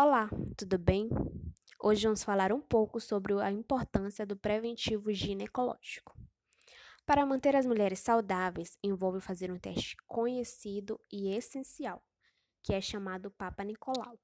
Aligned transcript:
Olá, 0.00 0.30
tudo 0.56 0.78
bem? 0.78 1.08
Hoje 1.82 2.04
vamos 2.04 2.22
falar 2.22 2.52
um 2.52 2.60
pouco 2.60 3.00
sobre 3.00 3.32
a 3.42 3.50
importância 3.50 4.24
do 4.24 4.36
preventivo 4.36 5.12
ginecológico. 5.12 6.16
Para 7.04 7.26
manter 7.26 7.56
as 7.56 7.66
mulheres 7.66 7.98
saudáveis, 7.98 8.78
envolve 8.80 9.20
fazer 9.20 9.50
um 9.50 9.58
teste 9.58 9.96
conhecido 10.06 11.00
e 11.12 11.34
essencial, 11.34 12.00
que 12.62 12.72
é 12.72 12.80
chamado 12.80 13.28
Papa 13.32 13.64
Nicolau. 13.64 14.16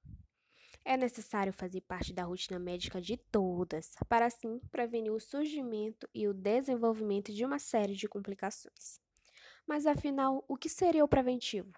É 0.84 0.97
necessário 0.97 1.52
fazer 1.52 1.80
parte 1.80 2.12
da 2.12 2.22
rotina 2.22 2.61
médica 2.61 3.00
de 3.00 3.16
todas, 3.16 3.97
para 4.09 4.27
assim 4.27 4.61
prevenir 4.70 5.11
o 5.11 5.19
surgimento 5.19 6.09
e 6.14 6.28
o 6.28 6.33
desenvolvimento 6.33 7.33
de 7.33 7.45
uma 7.45 7.59
série 7.59 7.97
de 7.97 8.06
complicações. 8.06 9.00
Mas 9.66 9.88
afinal, 9.88 10.45
o 10.47 10.56
que 10.56 10.69
seria 10.69 11.05
o 11.05 11.09
preventivo? 11.09 11.72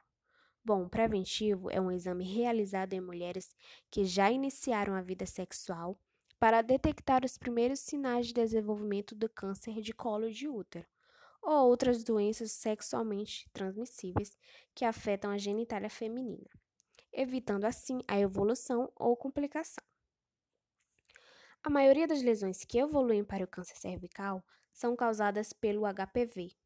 Bom, 0.67 0.89
preventivo 0.89 1.71
é 1.71 1.81
um 1.81 1.93
exame 1.93 2.25
realizado 2.25 2.93
em 2.93 3.01
mulheres 3.01 3.55
que 3.89 4.05
já 4.05 4.33
iniciaram 4.33 4.95
a 4.97 5.01
vida 5.01 5.25
sexual 5.25 5.97
para 6.41 6.61
detectar 6.61 7.25
os 7.25 7.39
primeiros 7.39 7.79
sinais 7.79 8.27
de 8.27 8.35
desenvolvimento 8.35 9.15
do 9.15 9.29
câncer 9.29 9.81
de 9.81 9.93
colo 9.93 10.29
de 10.29 10.49
útero 10.49 10.85
ou 11.41 11.69
outras 11.69 12.03
doenças 12.03 12.51
sexualmente 12.51 13.49
transmissíveis 13.53 14.37
que 14.75 14.85
afetam 14.85 15.31
a 15.31 15.39
genitália 15.39 15.89
feminina, 15.89 16.51
evitando 17.13 17.65
assim 17.65 18.01
a 18.09 18.19
evolução 18.19 18.91
ou 18.97 19.17
complicação. 19.17 19.85
A 21.63 21.71
maioria 21.71 22.09
das 22.09 22.23
lesões 22.23 22.65
que 22.65 22.79
evoluem 22.79 23.25
para 23.25 23.45
o 23.45 23.49
câncer 23.49 23.77
cervical 23.77 24.45
são 24.73 24.97
causadas 24.97 25.53
pelo 25.53 25.83
HPV, 25.87 26.57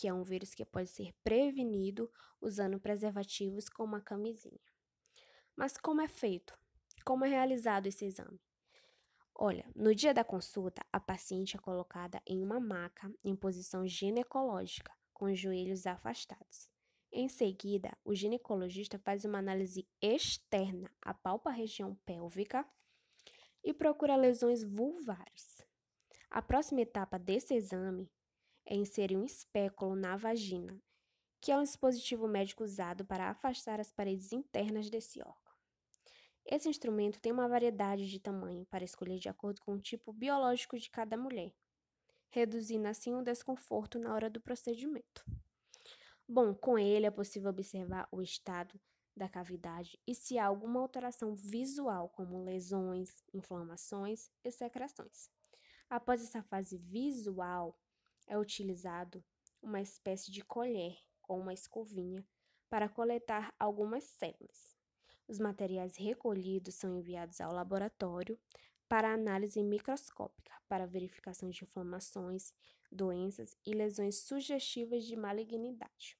que 0.00 0.08
é 0.08 0.14
um 0.14 0.22
vírus 0.22 0.54
que 0.54 0.64
pode 0.64 0.88
ser 0.88 1.12
prevenido 1.22 2.10
usando 2.40 2.80
preservativos 2.80 3.68
como 3.68 3.96
a 3.96 4.00
camisinha. 4.00 4.58
Mas 5.54 5.76
como 5.76 6.00
é 6.00 6.08
feito? 6.08 6.58
Como 7.04 7.22
é 7.26 7.28
realizado 7.28 7.86
esse 7.86 8.06
exame? 8.06 8.40
Olha, 9.34 9.66
no 9.76 9.94
dia 9.94 10.14
da 10.14 10.24
consulta, 10.24 10.82
a 10.90 10.98
paciente 10.98 11.54
é 11.54 11.60
colocada 11.60 12.22
em 12.26 12.42
uma 12.42 12.58
maca 12.58 13.12
em 13.22 13.36
posição 13.36 13.86
ginecológica, 13.86 14.90
com 15.12 15.26
os 15.26 15.38
joelhos 15.38 15.86
afastados. 15.86 16.70
Em 17.12 17.28
seguida, 17.28 17.94
o 18.02 18.14
ginecologista 18.14 18.98
faz 18.98 19.26
uma 19.26 19.38
análise 19.38 19.86
externa, 20.00 20.90
apalpa 21.02 21.50
a 21.50 21.54
região 21.54 21.94
pélvica 22.06 22.66
e 23.62 23.74
procura 23.74 24.16
lesões 24.16 24.64
vulvares. 24.64 25.62
A 26.30 26.40
próxima 26.40 26.80
etapa 26.80 27.18
desse 27.18 27.52
exame 27.52 28.10
é 28.66 28.74
inserir 28.74 29.16
um 29.16 29.24
espéculo 29.24 29.94
na 29.94 30.16
vagina, 30.16 30.80
que 31.40 31.50
é 31.50 31.56
um 31.56 31.62
dispositivo 31.62 32.28
médico 32.28 32.64
usado 32.64 33.04
para 33.04 33.30
afastar 33.30 33.80
as 33.80 33.90
paredes 33.90 34.32
internas 34.32 34.90
desse 34.90 35.20
órgão. 35.20 35.54
Esse 36.44 36.68
instrumento 36.68 37.20
tem 37.20 37.32
uma 37.32 37.48
variedade 37.48 38.08
de 38.08 38.18
tamanho 38.18 38.66
para 38.66 38.84
escolher 38.84 39.18
de 39.18 39.28
acordo 39.28 39.60
com 39.60 39.74
o 39.74 39.80
tipo 39.80 40.12
biológico 40.12 40.78
de 40.78 40.90
cada 40.90 41.16
mulher, 41.16 41.54
reduzindo 42.30 42.88
assim 42.88 43.14
o 43.14 43.22
desconforto 43.22 43.98
na 43.98 44.14
hora 44.14 44.30
do 44.30 44.40
procedimento. 44.40 45.24
Bom, 46.28 46.54
com 46.54 46.78
ele 46.78 47.06
é 47.06 47.10
possível 47.10 47.50
observar 47.50 48.08
o 48.10 48.22
estado 48.22 48.80
da 49.16 49.28
cavidade 49.28 49.98
e 50.06 50.14
se 50.14 50.38
há 50.38 50.46
alguma 50.46 50.80
alteração 50.80 51.34
visual, 51.34 52.08
como 52.08 52.42
lesões, 52.42 53.22
inflamações 53.34 54.30
e 54.44 54.50
secreções. 54.50 55.28
Após 55.88 56.22
essa 56.22 56.42
fase 56.42 56.78
visual, 56.78 57.76
é 58.30 58.38
utilizado 58.38 59.22
uma 59.60 59.80
espécie 59.80 60.30
de 60.30 60.42
colher 60.42 60.96
com 61.20 61.38
uma 61.38 61.52
escovinha 61.52 62.24
para 62.70 62.88
coletar 62.88 63.52
algumas 63.58 64.04
células. 64.04 64.76
Os 65.26 65.38
materiais 65.40 65.96
recolhidos 65.96 66.76
são 66.76 66.96
enviados 66.96 67.40
ao 67.40 67.52
laboratório 67.52 68.38
para 68.88 69.12
análise 69.12 69.62
microscópica, 69.62 70.52
para 70.68 70.86
verificação 70.86 71.50
de 71.50 71.64
inflamações, 71.64 72.54
doenças 72.90 73.56
e 73.66 73.72
lesões 73.72 74.20
sugestivas 74.20 75.04
de 75.04 75.16
malignidade. 75.16 76.16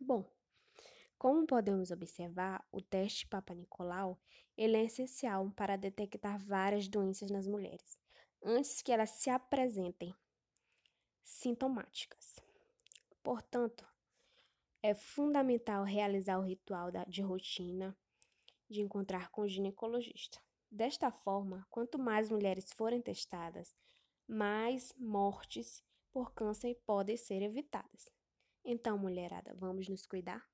Bom, 0.00 0.24
como 1.18 1.46
podemos 1.46 1.90
observar, 1.90 2.66
o 2.72 2.80
teste 2.80 3.26
Papa 3.26 3.54
Nicolau 3.54 4.18
ele 4.56 4.78
é 4.78 4.84
essencial 4.84 5.50
para 5.50 5.76
detectar 5.76 6.38
várias 6.38 6.88
doenças 6.88 7.30
nas 7.30 7.46
mulheres, 7.46 8.00
antes 8.42 8.80
que 8.80 8.92
elas 8.92 9.10
se 9.10 9.28
apresentem 9.28 10.14
sintomáticas. 11.46 12.40
Portanto, 13.22 13.86
é 14.82 14.94
fundamental 14.94 15.84
realizar 15.84 16.38
o 16.40 16.42
ritual 16.42 16.90
de 17.06 17.22
rotina 17.22 17.96
de 18.68 18.80
encontrar 18.80 19.30
com 19.30 19.42
o 19.42 19.48
ginecologista. 19.48 20.40
Desta 20.68 21.08
forma, 21.12 21.64
quanto 21.70 22.00
mais 22.00 22.28
mulheres 22.28 22.72
forem 22.72 23.00
testadas, 23.00 23.72
mais 24.26 24.92
mortes 24.98 25.84
por 26.10 26.32
câncer 26.34 26.74
podem 26.84 27.16
ser 27.16 27.42
evitadas. 27.42 28.12
Então, 28.64 28.98
mulherada, 28.98 29.54
vamos 29.54 29.88
nos 29.88 30.04
cuidar? 30.04 30.44